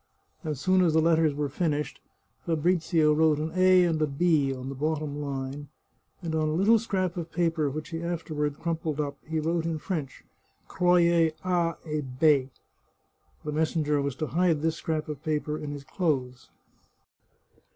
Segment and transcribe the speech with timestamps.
[0.43, 2.01] As soon as the letters were finished,
[2.47, 5.67] Fabrizio wrote an A and a B on the bottom line,
[6.23, 9.77] and on a little scrap of paper which he afterward crumpled up, he wrote in
[9.77, 10.23] French,"
[10.67, 12.49] Croyez A et B."
[13.45, 16.49] The messenger was to hide this scrap of paper in his clothes.